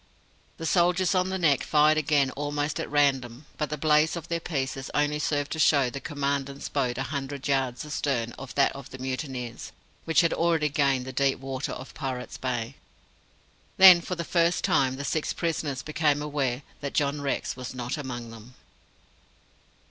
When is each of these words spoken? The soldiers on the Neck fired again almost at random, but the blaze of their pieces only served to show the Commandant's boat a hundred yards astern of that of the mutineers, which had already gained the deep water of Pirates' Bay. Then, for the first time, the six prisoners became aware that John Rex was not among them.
The 0.57 0.65
soldiers 0.65 1.13
on 1.13 1.29
the 1.29 1.37
Neck 1.37 1.61
fired 1.63 1.95
again 1.95 2.31
almost 2.31 2.79
at 2.79 2.89
random, 2.89 3.45
but 3.59 3.69
the 3.69 3.77
blaze 3.77 4.15
of 4.15 4.29
their 4.29 4.39
pieces 4.39 4.89
only 4.95 5.19
served 5.19 5.51
to 5.51 5.59
show 5.59 5.91
the 5.91 6.01
Commandant's 6.01 6.69
boat 6.69 6.97
a 6.97 7.03
hundred 7.03 7.47
yards 7.47 7.85
astern 7.85 8.31
of 8.31 8.55
that 8.55 8.71
of 8.75 8.89
the 8.89 8.97
mutineers, 8.97 9.71
which 10.05 10.21
had 10.21 10.33
already 10.33 10.69
gained 10.69 11.05
the 11.05 11.13
deep 11.13 11.37
water 11.37 11.73
of 11.73 11.93
Pirates' 11.93 12.39
Bay. 12.39 12.73
Then, 13.77 14.01
for 14.01 14.15
the 14.15 14.23
first 14.23 14.63
time, 14.63 14.95
the 14.95 15.05
six 15.05 15.33
prisoners 15.33 15.83
became 15.83 16.23
aware 16.23 16.63
that 16.79 16.93
John 16.95 17.21
Rex 17.21 17.55
was 17.55 17.75
not 17.75 17.95
among 17.95 18.31
them. 18.31 18.55